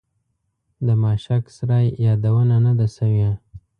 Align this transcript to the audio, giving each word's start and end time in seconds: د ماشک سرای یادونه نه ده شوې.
د 0.85 0.87
ماشک 1.03 1.43
سرای 1.55 1.85
یادونه 2.05 2.55
نه 2.65 2.73
ده 2.79 2.87
شوې. 2.95 3.29